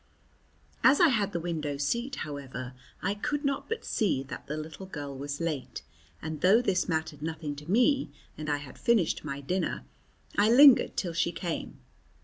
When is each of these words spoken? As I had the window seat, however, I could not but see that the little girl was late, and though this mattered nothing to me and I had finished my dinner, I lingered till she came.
As 0.83 0.99
I 0.99 1.09
had 1.09 1.31
the 1.31 1.39
window 1.39 1.77
seat, 1.77 2.15
however, 2.25 2.73
I 3.03 3.13
could 3.13 3.45
not 3.45 3.69
but 3.69 3.85
see 3.85 4.23
that 4.23 4.47
the 4.47 4.57
little 4.57 4.87
girl 4.87 5.15
was 5.15 5.39
late, 5.39 5.83
and 6.23 6.41
though 6.41 6.59
this 6.59 6.89
mattered 6.89 7.21
nothing 7.21 7.55
to 7.57 7.69
me 7.71 8.09
and 8.35 8.49
I 8.49 8.57
had 8.57 8.79
finished 8.79 9.23
my 9.23 9.41
dinner, 9.41 9.85
I 10.39 10.49
lingered 10.49 10.97
till 10.97 11.13
she 11.13 11.31
came. 11.31 11.81